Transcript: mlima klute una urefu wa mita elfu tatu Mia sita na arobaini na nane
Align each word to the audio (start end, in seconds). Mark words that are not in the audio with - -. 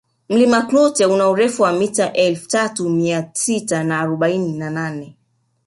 mlima 0.29 0.61
klute 0.61 1.05
una 1.05 1.29
urefu 1.29 1.63
wa 1.63 1.73
mita 1.73 2.13
elfu 2.13 2.47
tatu 2.47 2.89
Mia 2.89 3.29
sita 3.33 3.83
na 3.83 3.99
arobaini 3.99 4.57
na 4.57 4.69
nane 4.69 5.17